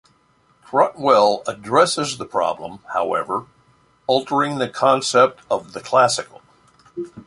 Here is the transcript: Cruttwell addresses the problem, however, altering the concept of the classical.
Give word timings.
Cruttwell 0.65 1.43
addresses 1.47 2.17
the 2.17 2.25
problem, 2.25 2.79
however, 2.93 3.45
altering 4.07 4.57
the 4.57 4.67
concept 4.67 5.41
of 5.47 5.73
the 5.73 5.79
classical. 5.79 6.41